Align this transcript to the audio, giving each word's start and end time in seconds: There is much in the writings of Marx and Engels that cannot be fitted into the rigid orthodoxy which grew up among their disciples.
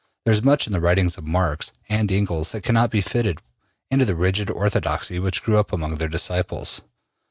There 0.25 0.31
is 0.31 0.41
much 0.41 0.65
in 0.65 0.73
the 0.73 0.81
writings 0.81 1.19
of 1.19 1.25
Marx 1.25 1.73
and 1.87 2.11
Engels 2.11 2.53
that 2.53 2.63
cannot 2.63 2.89
be 2.89 3.01
fitted 3.01 3.39
into 3.91 4.03
the 4.03 4.15
rigid 4.15 4.49
orthodoxy 4.49 5.19
which 5.19 5.43
grew 5.43 5.57
up 5.59 5.71
among 5.71 5.99
their 5.99 6.09
disciples. 6.09 6.81